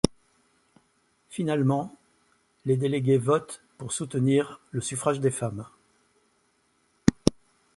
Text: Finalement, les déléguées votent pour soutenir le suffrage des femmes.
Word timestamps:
Finalement, 1.29 1.95
les 2.65 2.75
déléguées 2.75 3.19
votent 3.19 3.61
pour 3.77 3.91
soutenir 3.91 4.59
le 4.71 4.81
suffrage 4.81 5.19
des 5.19 5.29
femmes. 5.29 5.63